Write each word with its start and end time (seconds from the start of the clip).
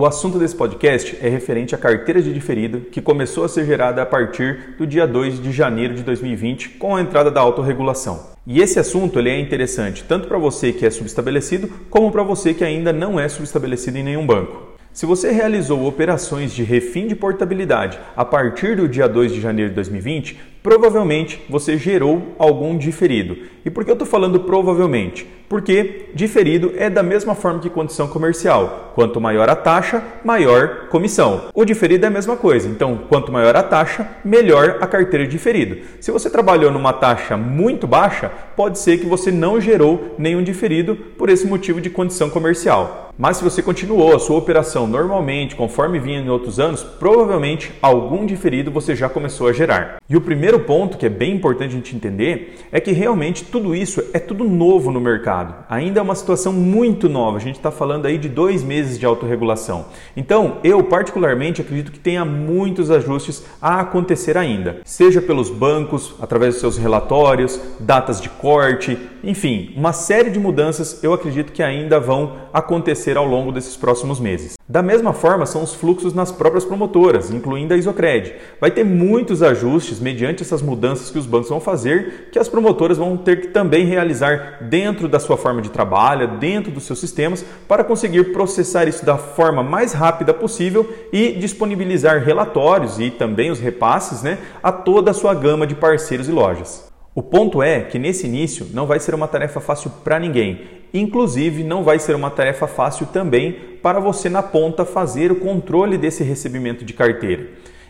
O 0.00 0.06
assunto 0.06 0.38
desse 0.38 0.54
podcast 0.54 1.18
é 1.20 1.28
referente 1.28 1.74
à 1.74 1.78
carteira 1.78 2.22
de 2.22 2.32
diferido 2.32 2.82
que 2.82 3.02
começou 3.02 3.42
a 3.42 3.48
ser 3.48 3.66
gerada 3.66 4.00
a 4.00 4.06
partir 4.06 4.76
do 4.78 4.86
dia 4.86 5.08
2 5.08 5.42
de 5.42 5.50
janeiro 5.50 5.92
de 5.92 6.04
2020 6.04 6.68
com 6.78 6.94
a 6.94 7.00
entrada 7.00 7.32
da 7.32 7.40
autorregulação. 7.40 8.28
E 8.46 8.60
esse 8.60 8.78
assunto 8.78 9.18
ele 9.18 9.28
é 9.28 9.40
interessante 9.40 10.04
tanto 10.04 10.28
para 10.28 10.38
você 10.38 10.72
que 10.72 10.86
é 10.86 10.90
subestabelecido 10.90 11.68
como 11.90 12.12
para 12.12 12.22
você 12.22 12.54
que 12.54 12.62
ainda 12.62 12.92
não 12.92 13.18
é 13.18 13.28
subestabelecido 13.28 13.98
em 13.98 14.04
nenhum 14.04 14.24
banco. 14.24 14.68
Se 14.92 15.04
você 15.04 15.32
realizou 15.32 15.84
operações 15.84 16.52
de 16.52 16.62
refim 16.62 17.08
de 17.08 17.16
portabilidade 17.16 17.98
a 18.16 18.24
partir 18.24 18.76
do 18.76 18.88
dia 18.88 19.08
2 19.08 19.32
de 19.32 19.40
janeiro 19.40 19.70
de 19.70 19.74
2020, 19.74 20.38
provavelmente 20.62 21.42
você 21.48 21.78
gerou 21.78 22.34
algum 22.38 22.76
diferido. 22.76 23.36
E 23.64 23.70
por 23.70 23.84
que 23.84 23.90
eu 23.90 23.94
estou 23.94 24.06
falando 24.06 24.40
provavelmente? 24.40 25.26
Porque 25.48 26.10
diferido 26.14 26.74
é 26.76 26.90
da 26.90 27.02
mesma 27.02 27.34
forma 27.34 27.58
que 27.58 27.70
condição 27.70 28.06
comercial. 28.06 28.92
Quanto 28.94 29.20
maior 29.20 29.48
a 29.48 29.56
taxa, 29.56 30.02
maior 30.22 30.88
comissão. 30.88 31.44
O 31.54 31.64
diferido 31.64 32.04
é 32.04 32.08
a 32.08 32.10
mesma 32.10 32.36
coisa. 32.36 32.68
Então, 32.68 33.00
quanto 33.08 33.32
maior 33.32 33.56
a 33.56 33.62
taxa, 33.62 34.06
melhor 34.22 34.76
a 34.80 34.86
carteira 34.86 35.26
de 35.26 35.38
diferido. 35.38 35.78
Se 36.00 36.10
você 36.10 36.28
trabalhou 36.28 36.70
numa 36.70 36.92
taxa 36.92 37.36
muito 37.36 37.86
baixa, 37.86 38.30
pode 38.56 38.78
ser 38.78 38.98
que 38.98 39.06
você 39.06 39.30
não 39.30 39.60
gerou 39.60 40.16
nenhum 40.18 40.42
diferido 40.42 40.96
por 41.16 41.30
esse 41.30 41.46
motivo 41.46 41.80
de 41.80 41.88
condição 41.88 42.28
comercial. 42.28 43.08
Mas 43.16 43.36
se 43.36 43.42
você 43.42 43.60
continuou 43.60 44.14
a 44.14 44.18
sua 44.20 44.38
operação 44.38 44.86
normalmente, 44.86 45.56
conforme 45.56 45.98
vinha 45.98 46.20
em 46.20 46.28
outros 46.28 46.60
anos, 46.60 46.84
provavelmente 46.84 47.72
algum 47.82 48.24
diferido 48.24 48.70
você 48.70 48.94
já 48.94 49.08
começou 49.08 49.48
a 49.48 49.52
gerar. 49.52 49.96
E 50.08 50.16
o 50.16 50.20
primeiro 50.20 50.47
ponto 50.60 50.96
que 50.96 51.06
é 51.06 51.08
bem 51.08 51.34
importante 51.34 51.72
a 51.72 51.76
gente 51.76 51.96
entender 51.96 52.56
é 52.70 52.80
que 52.80 52.92
realmente 52.92 53.44
tudo 53.44 53.74
isso 53.74 54.02
é 54.12 54.18
tudo 54.18 54.44
novo 54.44 54.92
no 54.92 55.00
mercado. 55.00 55.54
Ainda 55.68 55.98
é 55.98 56.02
uma 56.02 56.14
situação 56.14 56.52
muito 56.52 57.08
nova. 57.08 57.38
A 57.38 57.40
gente 57.40 57.56
está 57.56 57.70
falando 57.70 58.06
aí 58.06 58.18
de 58.18 58.28
dois 58.28 58.62
meses 58.62 58.98
de 58.98 59.04
autorregulação. 59.04 59.86
Então, 60.16 60.58
eu 60.62 60.82
particularmente 60.84 61.60
acredito 61.60 61.90
que 61.90 61.98
tenha 61.98 62.24
muitos 62.24 62.90
ajustes 62.90 63.44
a 63.60 63.80
acontecer 63.80 64.36
ainda, 64.36 64.80
seja 64.84 65.20
pelos 65.20 65.50
bancos, 65.50 66.14
através 66.20 66.54
dos 66.54 66.60
seus 66.60 66.78
relatórios, 66.78 67.60
datas 67.80 68.20
de 68.20 68.28
corte, 68.28 68.96
enfim, 69.28 69.74
uma 69.76 69.92
série 69.92 70.30
de 70.30 70.38
mudanças 70.38 71.04
eu 71.04 71.12
acredito 71.12 71.52
que 71.52 71.62
ainda 71.62 72.00
vão 72.00 72.36
acontecer 72.50 73.14
ao 73.18 73.26
longo 73.26 73.52
desses 73.52 73.76
próximos 73.76 74.18
meses. 74.18 74.54
Da 74.66 74.82
mesma 74.82 75.12
forma, 75.12 75.44
são 75.44 75.62
os 75.62 75.74
fluxos 75.74 76.14
nas 76.14 76.32
próprias 76.32 76.64
promotoras, 76.64 77.30
incluindo 77.30 77.74
a 77.74 77.76
Isocred. 77.76 78.34
Vai 78.58 78.70
ter 78.70 78.84
muitos 78.84 79.42
ajustes 79.42 80.00
mediante 80.00 80.42
essas 80.42 80.62
mudanças 80.62 81.10
que 81.10 81.18
os 81.18 81.26
bancos 81.26 81.50
vão 81.50 81.60
fazer, 81.60 82.30
que 82.32 82.38
as 82.38 82.48
promotoras 82.48 82.96
vão 82.96 83.18
ter 83.18 83.42
que 83.42 83.48
também 83.48 83.84
realizar 83.84 84.60
dentro 84.62 85.06
da 85.06 85.20
sua 85.20 85.36
forma 85.36 85.60
de 85.60 85.68
trabalho, 85.68 86.38
dentro 86.38 86.72
dos 86.72 86.84
seus 86.84 86.98
sistemas, 86.98 87.44
para 87.68 87.84
conseguir 87.84 88.32
processar 88.32 88.88
isso 88.88 89.04
da 89.04 89.18
forma 89.18 89.62
mais 89.62 89.92
rápida 89.92 90.32
possível 90.32 90.90
e 91.12 91.32
disponibilizar 91.32 92.24
relatórios 92.24 92.98
e 92.98 93.10
também 93.10 93.50
os 93.50 93.60
repasses 93.60 94.22
né, 94.22 94.38
a 94.62 94.72
toda 94.72 95.10
a 95.10 95.14
sua 95.14 95.34
gama 95.34 95.66
de 95.66 95.74
parceiros 95.74 96.28
e 96.28 96.32
lojas. 96.32 96.87
O 97.18 97.22
ponto 97.22 97.60
é 97.60 97.80
que 97.80 97.98
nesse 97.98 98.28
início 98.28 98.68
não 98.72 98.86
vai 98.86 99.00
ser 99.00 99.12
uma 99.12 99.26
tarefa 99.26 99.58
fácil 99.58 99.90
para 100.04 100.20
ninguém. 100.20 100.60
Inclusive, 100.94 101.64
não 101.64 101.82
vai 101.82 101.98
ser 101.98 102.14
uma 102.14 102.30
tarefa 102.30 102.68
fácil 102.68 103.06
também 103.06 103.54
para 103.82 103.98
você 103.98 104.28
na 104.28 104.40
ponta 104.40 104.84
fazer 104.84 105.32
o 105.32 105.40
controle 105.40 105.98
desse 105.98 106.22
recebimento 106.22 106.84
de 106.84 106.92
carteira. 106.92 107.48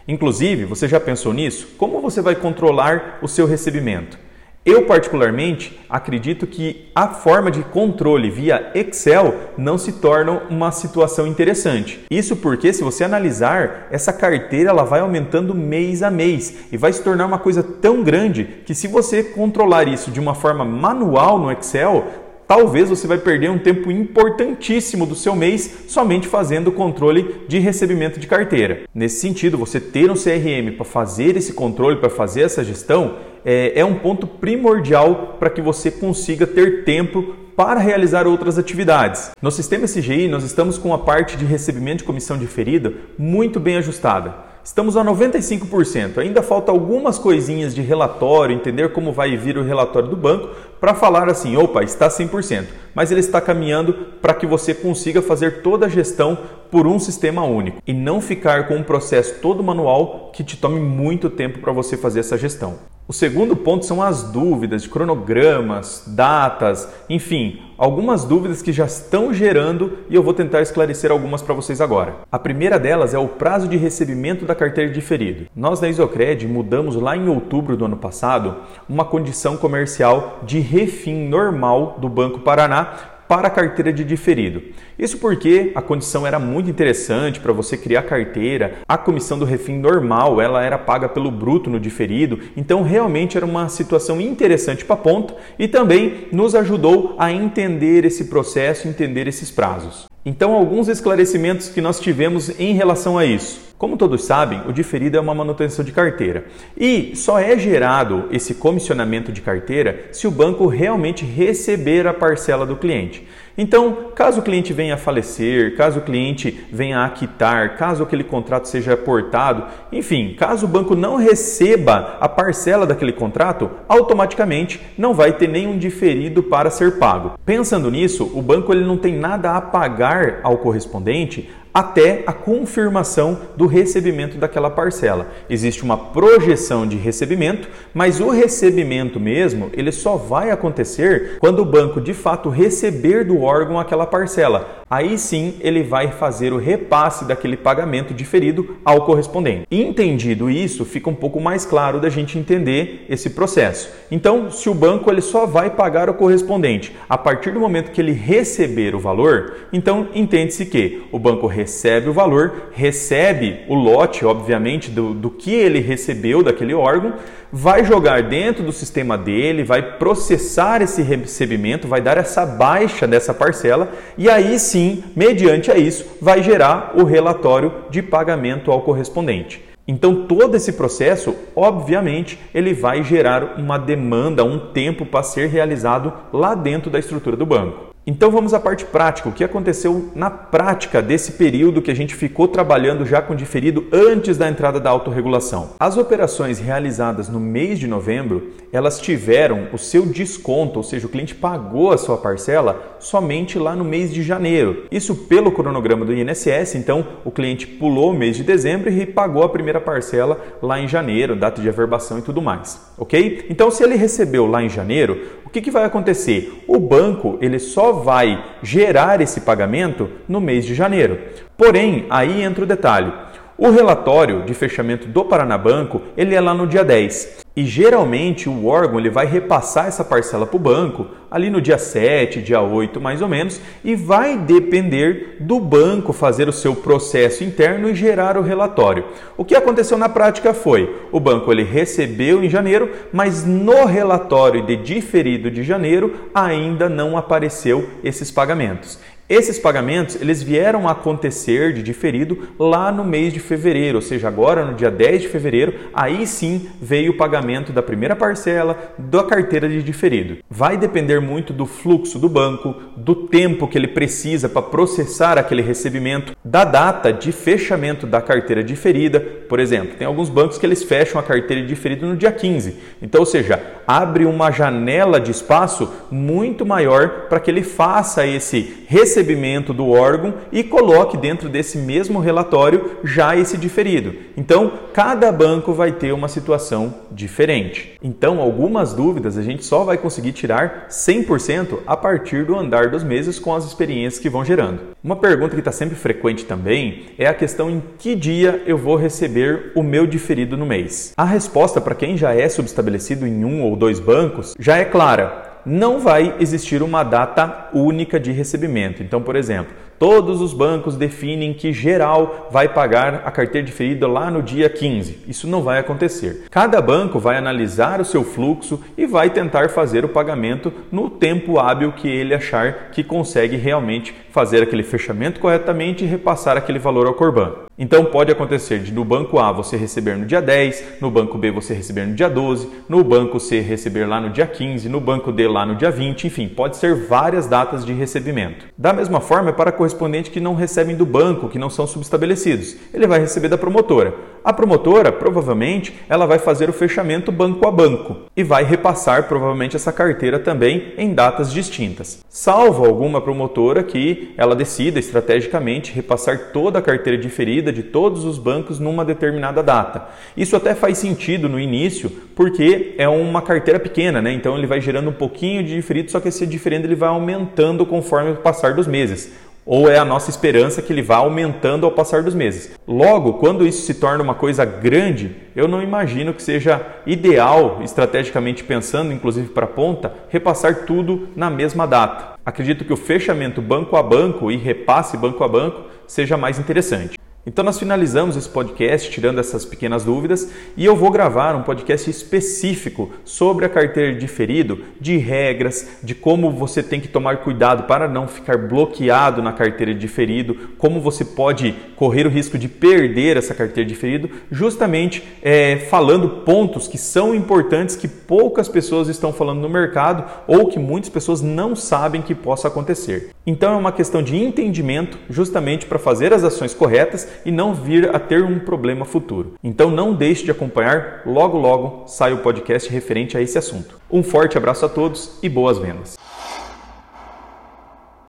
Inclusive, 0.08 0.64
você 0.64 0.88
já 0.88 0.98
pensou 0.98 1.34
nisso? 1.34 1.74
Como 1.76 2.00
você 2.00 2.22
vai 2.22 2.36
controlar 2.36 3.18
o 3.20 3.28
seu 3.28 3.46
recebimento? 3.46 4.18
Eu, 4.64 4.84
particularmente, 4.84 5.78
acredito 5.88 6.46
que 6.46 6.90
a 6.94 7.08
forma 7.08 7.50
de 7.50 7.62
controle 7.62 8.28
via 8.28 8.70
Excel 8.74 9.34
não 9.56 9.78
se 9.78 9.92
torna 9.92 10.42
uma 10.50 10.70
situação 10.70 11.26
interessante. 11.26 12.00
Isso 12.10 12.36
porque, 12.36 12.72
se 12.72 12.84
você 12.84 13.02
analisar, 13.02 13.86
essa 13.90 14.12
carteira 14.12 14.70
ela 14.70 14.84
vai 14.84 15.00
aumentando 15.00 15.54
mês 15.54 16.02
a 16.02 16.10
mês 16.10 16.66
e 16.70 16.76
vai 16.76 16.92
se 16.92 17.02
tornar 17.02 17.24
uma 17.24 17.38
coisa 17.38 17.62
tão 17.62 18.02
grande 18.02 18.44
que, 18.66 18.74
se 18.74 18.86
você 18.86 19.22
controlar 19.22 19.88
isso 19.88 20.10
de 20.10 20.20
uma 20.20 20.34
forma 20.34 20.64
manual 20.64 21.38
no 21.38 21.50
Excel, 21.50 22.27
talvez 22.48 22.88
você 22.88 23.06
vai 23.06 23.18
perder 23.18 23.50
um 23.50 23.58
tempo 23.58 23.92
importantíssimo 23.92 25.04
do 25.04 25.14
seu 25.14 25.36
mês 25.36 25.84
somente 25.86 26.26
fazendo 26.26 26.68
o 26.68 26.72
controle 26.72 27.42
de 27.46 27.58
recebimento 27.58 28.18
de 28.18 28.26
carteira. 28.26 28.84
Nesse 28.94 29.20
sentido, 29.20 29.58
você 29.58 29.78
ter 29.78 30.10
um 30.10 30.14
CRM 30.14 30.74
para 30.74 30.84
fazer 30.86 31.36
esse 31.36 31.52
controle, 31.52 32.00
para 32.00 32.08
fazer 32.08 32.40
essa 32.40 32.64
gestão, 32.64 33.16
é, 33.44 33.78
é 33.78 33.84
um 33.84 33.98
ponto 33.98 34.26
primordial 34.26 35.36
para 35.38 35.50
que 35.50 35.60
você 35.60 35.90
consiga 35.90 36.46
ter 36.46 36.84
tempo 36.84 37.36
para 37.54 37.80
realizar 37.80 38.26
outras 38.26 38.56
atividades. 38.56 39.30
No 39.42 39.50
sistema 39.50 39.84
SGI, 39.84 40.28
nós 40.28 40.44
estamos 40.44 40.78
com 40.78 40.94
a 40.94 40.98
parte 40.98 41.36
de 41.36 41.44
recebimento 41.44 41.98
de 41.98 42.04
comissão 42.04 42.38
diferida 42.38 42.94
muito 43.18 43.60
bem 43.60 43.76
ajustada. 43.76 44.47
Estamos 44.68 44.98
a 44.98 45.02
95%. 45.02 46.18
Ainda 46.18 46.42
falta 46.42 46.70
algumas 46.70 47.18
coisinhas 47.18 47.74
de 47.74 47.80
relatório, 47.80 48.54
entender 48.54 48.92
como 48.92 49.14
vai 49.14 49.34
vir 49.34 49.56
o 49.56 49.62
relatório 49.62 50.10
do 50.10 50.14
banco 50.14 50.50
para 50.78 50.94
falar 50.94 51.26
assim, 51.26 51.56
opa, 51.56 51.82
está 51.82 52.08
100%. 52.08 52.66
Mas 52.94 53.10
ele 53.10 53.20
está 53.20 53.40
caminhando 53.40 53.94
para 54.20 54.34
que 54.34 54.46
você 54.46 54.74
consiga 54.74 55.22
fazer 55.22 55.62
toda 55.62 55.86
a 55.86 55.88
gestão 55.88 56.36
por 56.70 56.86
um 56.86 56.98
sistema 56.98 57.42
único 57.44 57.82
e 57.86 57.94
não 57.94 58.20
ficar 58.20 58.68
com 58.68 58.76
um 58.76 58.82
processo 58.82 59.36
todo 59.40 59.64
manual 59.64 60.30
que 60.34 60.44
te 60.44 60.58
tome 60.58 60.78
muito 60.78 61.30
tempo 61.30 61.60
para 61.60 61.72
você 61.72 61.96
fazer 61.96 62.20
essa 62.20 62.36
gestão. 62.36 62.97
O 63.10 63.12
segundo 63.14 63.56
ponto 63.56 63.86
são 63.86 64.02
as 64.02 64.22
dúvidas 64.22 64.82
de 64.82 64.90
cronogramas, 64.90 66.04
datas, 66.08 66.92
enfim, 67.08 67.62
algumas 67.78 68.22
dúvidas 68.22 68.60
que 68.60 68.70
já 68.70 68.84
estão 68.84 69.32
gerando 69.32 70.00
e 70.10 70.14
eu 70.14 70.22
vou 70.22 70.34
tentar 70.34 70.60
esclarecer 70.60 71.10
algumas 71.10 71.40
para 71.40 71.54
vocês 71.54 71.80
agora. 71.80 72.16
A 72.30 72.38
primeira 72.38 72.78
delas 72.78 73.14
é 73.14 73.18
o 73.18 73.26
prazo 73.26 73.66
de 73.66 73.78
recebimento 73.78 74.44
da 74.44 74.54
carteira 74.54 74.92
diferido. 74.92 75.46
Nós 75.56 75.80
da 75.80 75.88
Isocred 75.88 76.46
mudamos 76.46 76.96
lá 76.96 77.16
em 77.16 77.30
outubro 77.30 77.78
do 77.78 77.86
ano 77.86 77.96
passado 77.96 78.56
uma 78.86 79.06
condição 79.06 79.56
comercial 79.56 80.40
de 80.42 80.58
refim 80.58 81.28
normal 81.28 81.96
do 81.98 82.10
Banco 82.10 82.40
Paraná 82.40 83.16
para 83.28 83.48
a 83.48 83.50
carteira 83.50 83.92
de 83.92 84.02
diferido. 84.02 84.62
Isso 84.98 85.18
porque 85.18 85.70
a 85.74 85.82
condição 85.82 86.26
era 86.26 86.38
muito 86.38 86.70
interessante 86.70 87.38
para 87.38 87.52
você 87.52 87.76
criar 87.76 88.02
carteira, 88.02 88.78
a 88.88 88.96
comissão 88.96 89.38
do 89.38 89.44
refim 89.44 89.78
normal 89.78 90.40
ela 90.40 90.64
era 90.64 90.78
paga 90.78 91.08
pelo 91.08 91.30
bruto 91.30 91.68
no 91.68 91.78
diferido, 91.78 92.40
então 92.56 92.82
realmente 92.82 93.36
era 93.36 93.44
uma 93.44 93.68
situação 93.68 94.20
interessante 94.20 94.84
para 94.84 94.94
a 94.94 94.98
ponta 94.98 95.36
e 95.58 95.68
também 95.68 96.28
nos 96.32 96.54
ajudou 96.54 97.14
a 97.18 97.30
entender 97.30 98.04
esse 98.04 98.24
processo, 98.24 98.88
entender 98.88 99.28
esses 99.28 99.50
prazos. 99.50 100.07
Então, 100.28 100.52
alguns 100.52 100.88
esclarecimentos 100.88 101.70
que 101.70 101.80
nós 101.80 101.98
tivemos 101.98 102.50
em 102.60 102.74
relação 102.74 103.16
a 103.16 103.24
isso. 103.24 103.62
Como 103.78 103.96
todos 103.96 104.24
sabem, 104.24 104.60
o 104.68 104.72
diferido 104.74 105.16
é 105.16 105.20
uma 105.20 105.34
manutenção 105.34 105.82
de 105.82 105.90
carteira 105.90 106.44
e 106.76 107.16
só 107.16 107.38
é 107.38 107.58
gerado 107.58 108.26
esse 108.30 108.56
comissionamento 108.56 109.32
de 109.32 109.40
carteira 109.40 110.10
se 110.12 110.26
o 110.26 110.30
banco 110.30 110.66
realmente 110.66 111.24
receber 111.24 112.06
a 112.06 112.12
parcela 112.12 112.66
do 112.66 112.76
cliente. 112.76 113.26
Então, 113.60 114.12
caso 114.14 114.38
o 114.38 114.42
cliente 114.44 114.72
venha 114.72 114.94
a 114.94 114.96
falecer, 114.96 115.76
caso 115.76 115.98
o 115.98 116.02
cliente 116.02 116.64
venha 116.70 117.04
a 117.04 117.08
quitar, 117.10 117.76
caso 117.76 118.04
aquele 118.04 118.22
contrato 118.22 118.68
seja 118.68 118.92
aportado, 118.92 119.64
enfim, 119.90 120.36
caso 120.38 120.64
o 120.64 120.68
banco 120.68 120.94
não 120.94 121.16
receba 121.16 122.16
a 122.20 122.28
parcela 122.28 122.86
daquele 122.86 123.12
contrato, 123.12 123.68
automaticamente 123.88 124.80
não 124.96 125.12
vai 125.12 125.32
ter 125.32 125.48
nenhum 125.48 125.76
diferido 125.76 126.40
para 126.40 126.70
ser 126.70 127.00
pago. 127.00 127.32
Pensando 127.44 127.90
nisso, 127.90 128.30
o 128.32 128.40
banco 128.40 128.72
ele 128.72 128.84
não 128.84 128.96
tem 128.96 129.18
nada 129.18 129.50
a 129.56 129.60
pagar 129.60 130.38
ao 130.44 130.58
correspondente 130.58 131.50
até 131.78 132.24
a 132.26 132.32
confirmação 132.32 133.38
do 133.56 133.64
recebimento 133.68 134.36
daquela 134.36 134.68
parcela. 134.68 135.28
Existe 135.48 135.84
uma 135.84 135.96
projeção 135.96 136.84
de 136.84 136.96
recebimento, 136.96 137.68
mas 137.94 138.18
o 138.18 138.30
recebimento 138.30 139.20
mesmo, 139.20 139.70
ele 139.72 139.92
só 139.92 140.16
vai 140.16 140.50
acontecer 140.50 141.36
quando 141.38 141.60
o 141.60 141.64
banco 141.64 142.00
de 142.00 142.12
fato 142.12 142.48
receber 142.48 143.22
do 143.22 143.42
órgão 143.42 143.78
aquela 143.78 144.06
parcela. 144.06 144.82
Aí 144.90 145.16
sim 145.18 145.54
ele 145.60 145.84
vai 145.84 146.10
fazer 146.10 146.52
o 146.52 146.56
repasse 146.56 147.24
daquele 147.24 147.56
pagamento 147.56 148.12
diferido 148.12 148.76
ao 148.84 149.04
correspondente. 149.04 149.66
Entendido 149.70 150.50
isso, 150.50 150.84
fica 150.84 151.08
um 151.08 151.14
pouco 151.14 151.40
mais 151.40 151.64
claro 151.64 152.00
da 152.00 152.08
gente 152.08 152.38
entender 152.38 153.06
esse 153.08 153.30
processo. 153.30 153.88
Então, 154.10 154.50
se 154.50 154.68
o 154.68 154.74
banco 154.74 155.08
ele 155.10 155.20
só 155.20 155.46
vai 155.46 155.70
pagar 155.70 156.10
o 156.10 156.14
correspondente 156.14 156.96
a 157.08 157.16
partir 157.16 157.52
do 157.52 157.60
momento 157.60 157.92
que 157.92 158.00
ele 158.00 158.12
receber 158.12 158.96
o 158.96 158.98
valor, 158.98 159.68
então 159.72 160.08
entende-se 160.12 160.66
que 160.66 161.02
o 161.12 161.18
banco 161.20 161.46
recebe 161.46 161.67
o 162.08 162.12
valor, 162.12 162.70
recebe 162.72 163.60
o 163.68 163.74
lote, 163.74 164.24
obviamente, 164.24 164.90
do, 164.90 165.14
do 165.14 165.30
que 165.30 165.54
ele 165.54 165.80
recebeu 165.80 166.42
daquele 166.42 166.74
órgão, 166.74 167.14
vai 167.52 167.84
jogar 167.84 168.22
dentro 168.22 168.62
do 168.62 168.72
sistema 168.72 169.16
dele, 169.16 169.64
vai 169.64 169.96
processar 169.98 170.82
esse 170.82 171.02
recebimento, 171.02 171.88
vai 171.88 172.00
dar 172.00 172.18
essa 172.18 172.44
baixa 172.44 173.06
dessa 173.06 173.32
parcela 173.32 173.90
e 174.16 174.28
aí 174.28 174.58
sim, 174.58 175.02
mediante 175.16 175.70
a 175.70 175.78
isso, 175.78 176.04
vai 176.20 176.42
gerar 176.42 176.92
o 176.94 177.04
relatório 177.04 177.72
de 177.90 178.02
pagamento 178.02 178.70
ao 178.70 178.82
correspondente. 178.82 179.68
Então, 179.90 180.26
todo 180.26 180.54
esse 180.54 180.74
processo, 180.74 181.34
obviamente, 181.56 182.38
ele 182.52 182.74
vai 182.74 183.02
gerar 183.02 183.54
uma 183.58 183.78
demanda, 183.78 184.44
um 184.44 184.58
tempo 184.58 185.06
para 185.06 185.22
ser 185.22 185.48
realizado 185.48 186.12
lá 186.30 186.54
dentro 186.54 186.90
da 186.90 186.98
estrutura 186.98 187.38
do 187.38 187.46
banco. 187.46 187.87
Então 188.10 188.30
vamos 188.30 188.54
à 188.54 188.58
parte 188.58 188.86
prática. 188.86 189.28
O 189.28 189.32
que 189.32 189.44
aconteceu 189.44 190.10
na 190.14 190.30
prática 190.30 191.02
desse 191.02 191.32
período 191.32 191.82
que 191.82 191.90
a 191.90 191.94
gente 191.94 192.14
ficou 192.14 192.48
trabalhando 192.48 193.04
já 193.04 193.20
com 193.20 193.36
diferido 193.36 193.86
antes 193.92 194.38
da 194.38 194.48
entrada 194.48 194.80
da 194.80 194.88
autorregulação? 194.88 195.72
As 195.78 195.98
operações 195.98 196.58
realizadas 196.58 197.28
no 197.28 197.38
mês 197.38 197.78
de 197.78 197.86
novembro, 197.86 198.48
elas 198.72 198.98
tiveram 198.98 199.68
o 199.74 199.78
seu 199.78 200.06
desconto, 200.06 200.78
ou 200.78 200.82
seja, 200.82 201.06
o 201.06 201.10
cliente 201.10 201.34
pagou 201.34 201.92
a 201.92 201.98
sua 201.98 202.16
parcela 202.16 202.96
somente 202.98 203.58
lá 203.58 203.76
no 203.76 203.84
mês 203.84 204.10
de 204.10 204.22
janeiro. 204.22 204.86
Isso 204.90 205.14
pelo 205.14 205.52
cronograma 205.52 206.06
do 206.06 206.14
INSS, 206.14 206.76
então 206.76 207.06
o 207.26 207.30
cliente 207.30 207.66
pulou 207.66 208.12
o 208.12 208.14
mês 208.14 208.38
de 208.38 208.42
dezembro 208.42 208.90
e 208.90 209.04
pagou 209.04 209.42
a 209.42 209.50
primeira 209.50 209.82
parcela 209.82 210.40
lá 210.62 210.80
em 210.80 210.88
janeiro, 210.88 211.36
data 211.36 211.60
de 211.60 211.68
averbação 211.68 212.18
e 212.18 212.22
tudo 212.22 212.40
mais, 212.40 212.80
ok? 212.96 213.44
Então 213.50 213.70
se 213.70 213.84
ele 213.84 213.96
recebeu 213.96 214.46
lá 214.46 214.62
em 214.62 214.70
janeiro, 214.70 215.20
o 215.44 215.50
que, 215.50 215.60
que 215.62 215.70
vai 215.70 215.84
acontecer? 215.84 216.64
O 216.66 216.78
banco 216.78 217.38
ele 217.40 217.58
só 217.58 217.97
vai 217.98 218.44
gerar 218.62 219.20
esse 219.20 219.40
pagamento 219.40 220.10
no 220.28 220.40
mês 220.40 220.64
de 220.64 220.74
janeiro. 220.74 221.18
Porém, 221.56 222.06
aí 222.08 222.42
entra 222.42 222.64
o 222.64 222.66
detalhe. 222.66 223.12
O 223.60 223.70
relatório 223.70 224.44
de 224.44 224.54
fechamento 224.54 225.08
do 225.08 225.24
Paranabanco, 225.24 226.00
ele 226.16 226.32
é 226.32 226.40
lá 226.40 226.54
no 226.54 226.64
dia 226.64 226.84
10. 226.84 227.44
E 227.56 227.64
geralmente 227.64 228.48
o 228.48 228.66
órgão 228.66 229.00
ele 229.00 229.10
vai 229.10 229.26
repassar 229.26 229.88
essa 229.88 230.04
parcela 230.04 230.46
para 230.46 230.54
o 230.54 230.60
banco 230.60 231.08
ali 231.28 231.50
no 231.50 231.60
dia 231.60 231.76
7, 231.76 232.40
dia 232.40 232.60
8 232.60 233.00
mais 233.00 233.20
ou 233.20 233.26
menos, 233.26 233.60
e 233.82 233.96
vai 233.96 234.38
depender 234.38 235.38
do 235.40 235.58
banco 235.58 236.12
fazer 236.12 236.48
o 236.48 236.52
seu 236.52 236.72
processo 236.76 237.42
interno 237.42 237.90
e 237.90 237.96
gerar 237.96 238.36
o 238.36 238.42
relatório. 238.42 239.06
O 239.36 239.44
que 239.44 239.56
aconteceu 239.56 239.98
na 239.98 240.08
prática 240.08 240.54
foi, 240.54 240.94
o 241.10 241.18
banco 241.18 241.50
ele 241.50 241.64
recebeu 241.64 242.44
em 242.44 242.48
janeiro, 242.48 242.92
mas 243.12 243.44
no 243.44 243.86
relatório 243.86 244.64
de 244.64 244.76
diferido 244.76 245.50
de 245.50 245.64
janeiro 245.64 246.14
ainda 246.32 246.88
não 246.88 247.18
apareceu 247.18 247.90
esses 248.04 248.30
pagamentos. 248.30 249.00
Esses 249.28 249.58
pagamentos 249.58 250.16
eles 250.18 250.42
vieram 250.42 250.88
a 250.88 250.92
acontecer 250.92 251.74
de 251.74 251.82
diferido 251.82 252.48
lá 252.58 252.90
no 252.90 253.04
mês 253.04 253.30
de 253.30 253.38
fevereiro, 253.38 253.98
ou 253.98 254.02
seja, 254.02 254.26
agora 254.26 254.64
no 254.64 254.72
dia 254.72 254.90
10 254.90 255.20
de 255.20 255.28
fevereiro, 255.28 255.74
aí 255.92 256.26
sim 256.26 256.66
veio 256.80 257.12
o 257.12 257.16
pagamento 257.16 257.70
da 257.70 257.82
primeira 257.82 258.16
parcela 258.16 258.94
da 258.96 259.22
carteira 259.22 259.68
de 259.68 259.82
diferido. 259.82 260.38
Vai 260.48 260.78
depender 260.78 261.20
muito 261.20 261.52
do 261.52 261.66
fluxo 261.66 262.18
do 262.18 262.26
banco, 262.26 262.74
do 262.96 263.14
tempo 263.14 263.68
que 263.68 263.76
ele 263.76 263.88
precisa 263.88 264.48
para 264.48 264.62
processar 264.62 265.36
aquele 265.36 265.60
recebimento, 265.60 266.34
da 266.42 266.64
data 266.64 267.12
de 267.12 267.30
fechamento 267.30 268.06
da 268.06 268.22
carteira 268.22 268.64
diferida. 268.64 269.20
Por 269.20 269.60
exemplo, 269.60 269.94
tem 269.98 270.06
alguns 270.06 270.30
bancos 270.30 270.56
que 270.56 270.64
eles 270.64 270.82
fecham 270.82 271.20
a 271.20 271.22
carteira 271.22 271.60
de 271.60 271.68
diferido 271.68 272.06
no 272.06 272.16
dia 272.16 272.32
15. 272.32 272.76
Então, 273.02 273.20
ou 273.20 273.26
seja, 273.26 273.60
abre 273.86 274.24
uma 274.24 274.50
janela 274.50 275.20
de 275.20 275.30
espaço 275.32 275.92
muito 276.10 276.64
maior 276.64 277.26
para 277.28 277.38
que 277.38 277.50
ele 277.50 277.62
faça 277.62 278.26
esse 278.26 278.84
recebimento 278.86 279.17
recebimento 279.18 279.74
do 279.74 279.90
órgão 279.90 280.34
e 280.52 280.62
coloque 280.62 281.16
dentro 281.16 281.48
desse 281.48 281.76
mesmo 281.76 282.20
relatório 282.20 282.98
já 283.02 283.36
esse 283.36 283.56
diferido. 283.56 284.14
Então, 284.36 284.72
cada 284.92 285.32
banco 285.32 285.72
vai 285.72 285.90
ter 285.92 286.12
uma 286.12 286.28
situação 286.28 286.94
diferente. 287.10 287.96
Então, 288.02 288.40
algumas 288.40 288.92
dúvidas 288.92 289.36
a 289.36 289.42
gente 289.42 289.64
só 289.64 289.82
vai 289.82 289.98
conseguir 289.98 290.32
tirar 290.32 290.86
100% 290.88 291.80
a 291.86 291.96
partir 291.96 292.44
do 292.44 292.56
andar 292.56 292.90
dos 292.90 293.02
meses 293.02 293.38
com 293.38 293.54
as 293.54 293.64
experiências 293.64 294.22
que 294.22 294.30
vão 294.30 294.44
gerando. 294.44 294.80
Uma 295.02 295.16
pergunta 295.16 295.54
que 295.54 295.60
está 295.60 295.72
sempre 295.72 295.96
frequente 295.96 296.44
também 296.44 297.06
é 297.18 297.26
a 297.26 297.34
questão 297.34 297.68
em 297.68 297.82
que 297.98 298.14
dia 298.14 298.62
eu 298.66 298.78
vou 298.78 298.96
receber 298.96 299.72
o 299.74 299.82
meu 299.82 300.06
diferido 300.06 300.56
no 300.56 300.66
mês. 300.66 301.12
A 301.16 301.24
resposta 301.24 301.80
para 301.80 301.94
quem 301.94 302.16
já 302.16 302.34
é 302.34 302.48
subestabelecido 302.48 303.26
em 303.26 303.44
um 303.44 303.62
ou 303.62 303.74
dois 303.74 303.98
bancos 303.98 304.54
já 304.58 304.76
é 304.76 304.84
clara 304.84 305.47
não 305.68 306.00
vai 306.00 306.34
existir 306.40 306.82
uma 306.82 307.02
data 307.02 307.68
única 307.74 308.18
de 308.18 308.32
recebimento. 308.32 309.02
Então, 309.02 309.20
por 309.20 309.36
exemplo, 309.36 309.74
Todos 309.98 310.40
os 310.40 310.54
bancos 310.54 310.96
definem 310.96 311.52
que 311.52 311.72
geral 311.72 312.48
vai 312.52 312.68
pagar 312.68 313.22
a 313.24 313.30
carteira 313.32 313.66
diferida 313.66 314.06
lá 314.06 314.30
no 314.30 314.42
dia 314.42 314.70
15. 314.70 315.24
Isso 315.26 315.48
não 315.48 315.60
vai 315.60 315.80
acontecer. 315.80 316.44
Cada 316.50 316.80
banco 316.80 317.18
vai 317.18 317.36
analisar 317.36 318.00
o 318.00 318.04
seu 318.04 318.22
fluxo 318.22 318.80
e 318.96 319.06
vai 319.06 319.30
tentar 319.30 319.70
fazer 319.70 320.04
o 320.04 320.08
pagamento 320.08 320.72
no 320.92 321.10
tempo 321.10 321.58
hábil 321.58 321.92
que 321.92 322.06
ele 322.06 322.32
achar 322.32 322.90
que 322.92 323.02
consegue 323.02 323.56
realmente 323.56 324.14
fazer 324.30 324.62
aquele 324.62 324.84
fechamento 324.84 325.40
corretamente 325.40 326.04
e 326.04 326.06
repassar 326.06 326.56
aquele 326.56 326.78
valor 326.78 327.08
ao 327.08 327.14
Corban. 327.14 327.68
Então 327.78 328.04
pode 328.04 328.32
acontecer 328.32 328.80
de 328.80 328.92
no 328.92 329.04
banco 329.04 329.38
A 329.38 329.52
você 329.52 329.76
receber 329.76 330.16
no 330.16 330.26
dia 330.26 330.42
10, 330.42 330.98
no 331.00 331.12
banco 331.12 331.38
B 331.38 331.52
você 331.52 331.74
receber 331.74 332.06
no 332.06 332.14
dia 332.14 332.28
12, 332.28 332.68
no 332.88 333.04
banco 333.04 333.38
C 333.38 333.60
receber 333.60 334.04
lá 334.04 334.20
no 334.20 334.30
dia 334.30 334.48
15, 334.48 334.88
no 334.88 335.00
banco 335.00 335.30
D 335.30 335.46
lá 335.46 335.64
no 335.64 335.76
dia 335.76 335.90
20, 335.90 336.26
enfim, 336.26 336.48
pode 336.48 336.76
ser 336.76 337.06
várias 337.06 337.46
datas 337.46 337.84
de 337.84 337.92
recebimento. 337.92 338.66
Da 338.76 338.92
mesma 338.92 339.20
forma, 339.20 339.50
é 339.50 339.52
para 339.52 339.70
correspondente 339.88 340.30
que 340.30 340.40
não 340.40 340.54
recebem 340.54 340.94
do 340.94 341.06
banco, 341.06 341.48
que 341.48 341.58
não 341.58 341.70
são 341.70 341.86
subestabelecidos. 341.86 342.76
Ele 342.92 343.06
vai 343.06 343.20
receber 343.20 343.48
da 343.48 343.56
promotora. 343.56 344.14
A 344.44 344.52
promotora, 344.52 345.10
provavelmente, 345.10 345.94
ela 346.08 346.26
vai 346.26 346.38
fazer 346.38 346.70
o 346.70 346.72
fechamento 346.72 347.32
banco 347.32 347.66
a 347.66 347.70
banco 347.70 348.16
e 348.36 348.42
vai 348.42 348.64
repassar 348.64 349.24
provavelmente 349.24 349.76
essa 349.76 349.92
carteira 349.92 350.38
também 350.38 350.92
em 350.96 351.12
datas 351.12 351.52
distintas. 351.52 352.24
Salvo 352.28 352.84
alguma 352.84 353.20
promotora 353.20 353.82
que 353.82 354.32
ela 354.36 354.54
decida 354.54 354.98
estrategicamente 354.98 355.92
repassar 355.92 356.50
toda 356.52 356.78
a 356.78 356.82
carteira 356.82 357.18
diferida 357.18 357.72
de 357.72 357.82
todos 357.82 358.24
os 358.24 358.38
bancos 358.38 358.78
numa 358.78 359.04
determinada 359.04 359.62
data. 359.62 360.08
Isso 360.36 360.56
até 360.56 360.74
faz 360.74 360.98
sentido 360.98 361.48
no 361.48 361.58
início, 361.58 362.10
porque 362.34 362.94
é 362.96 363.08
uma 363.08 363.42
carteira 363.42 363.80
pequena, 363.80 364.22
né? 364.22 364.32
Então 364.32 364.56
ele 364.56 364.66
vai 364.66 364.80
gerando 364.80 365.10
um 365.10 365.14
pouquinho 365.14 365.62
de 365.62 365.74
diferido, 365.74 366.10
só 366.10 366.20
que 366.20 366.28
esse 366.28 366.46
diferendo 366.46 366.84
ele 366.84 366.94
vai 366.94 367.08
aumentando 367.08 367.84
conforme 367.84 368.30
o 368.30 368.36
passar 368.36 368.74
dos 368.74 368.86
meses 368.86 369.32
ou 369.68 369.86
é 369.86 369.98
a 369.98 370.04
nossa 370.04 370.30
esperança 370.30 370.80
que 370.80 370.90
ele 370.90 371.02
vá 371.02 371.16
aumentando 371.16 371.84
ao 371.84 371.92
passar 371.92 372.22
dos 372.22 372.34
meses. 372.34 372.72
Logo, 372.88 373.34
quando 373.34 373.66
isso 373.66 373.82
se 373.82 373.92
torna 373.92 374.24
uma 374.24 374.34
coisa 374.34 374.64
grande, 374.64 375.36
eu 375.54 375.68
não 375.68 375.82
imagino 375.82 376.32
que 376.32 376.42
seja 376.42 376.80
ideal, 377.04 377.82
estrategicamente 377.84 378.64
pensando, 378.64 379.12
inclusive 379.12 379.48
para 379.48 379.66
a 379.66 379.68
ponta, 379.68 380.14
repassar 380.30 380.86
tudo 380.86 381.28
na 381.36 381.50
mesma 381.50 381.86
data. 381.86 382.38
Acredito 382.46 382.82
que 382.82 382.94
o 382.94 382.96
fechamento 382.96 383.60
banco 383.60 383.94
a 383.94 384.02
banco 384.02 384.50
e 384.50 384.56
repasse 384.56 385.18
banco 385.18 385.44
a 385.44 385.48
banco 385.48 385.82
seja 386.06 386.38
mais 386.38 386.58
interessante. 386.58 387.17
Então 387.48 387.64
nós 387.64 387.78
finalizamos 387.78 388.36
esse 388.36 388.46
podcast 388.46 389.10
tirando 389.10 389.38
essas 389.38 389.64
pequenas 389.64 390.04
dúvidas 390.04 390.50
e 390.76 390.84
eu 390.84 390.94
vou 390.94 391.10
gravar 391.10 391.56
um 391.56 391.62
podcast 391.62 392.10
específico 392.10 393.10
sobre 393.24 393.64
a 393.64 393.70
carteira 393.70 394.12
de 394.12 394.20
diferido, 394.20 394.84
de 395.00 395.16
regras, 395.16 395.96
de 396.02 396.14
como 396.14 396.50
você 396.50 396.82
tem 396.82 397.00
que 397.00 397.08
tomar 397.08 397.38
cuidado 397.38 397.84
para 397.84 398.06
não 398.06 398.28
ficar 398.28 398.58
bloqueado 398.58 399.40
na 399.40 399.54
carteira 399.54 399.94
de 399.94 400.00
diferido, 400.00 400.74
como 400.76 401.00
você 401.00 401.24
pode 401.24 401.74
correr 401.96 402.26
o 402.26 402.30
risco 402.30 402.58
de 402.58 402.68
perder 402.68 403.38
essa 403.38 403.54
carteira 403.54 403.88
de 403.88 403.94
diferido, 403.94 404.28
justamente 404.50 405.26
é, 405.40 405.78
falando 405.88 406.44
pontos 406.44 406.86
que 406.86 406.98
são 406.98 407.34
importantes 407.34 407.96
que 407.96 408.06
poucas 408.06 408.68
pessoas 408.68 409.08
estão 409.08 409.32
falando 409.32 409.60
no 409.60 409.70
mercado 409.70 410.22
ou 410.46 410.68
que 410.68 410.78
muitas 410.78 411.08
pessoas 411.08 411.40
não 411.40 411.74
sabem 411.74 412.20
que 412.20 412.34
possa 412.34 412.68
acontecer. 412.68 413.30
Então 413.46 413.72
é 413.72 413.76
uma 413.78 413.92
questão 413.92 414.22
de 414.22 414.36
entendimento 414.36 415.18
justamente 415.30 415.86
para 415.86 415.98
fazer 415.98 416.34
as 416.34 416.44
ações 416.44 416.74
corretas 416.74 417.26
e 417.44 417.50
não 417.50 417.74
vir 417.74 418.14
a 418.14 418.18
ter 418.18 418.42
um 418.42 418.58
problema 418.58 419.04
futuro. 419.04 419.54
Então 419.62 419.90
não 419.90 420.14
deixe 420.14 420.44
de 420.44 420.50
acompanhar, 420.50 421.22
logo 421.26 421.58
logo 421.58 422.06
sai 422.06 422.32
o 422.32 422.38
podcast 422.38 422.90
referente 422.90 423.36
a 423.36 423.40
esse 423.40 423.58
assunto. 423.58 423.98
Um 424.10 424.22
forte 424.22 424.56
abraço 424.56 424.84
a 424.84 424.88
todos 424.88 425.38
e 425.42 425.48
boas 425.48 425.78
vendas. 425.78 426.16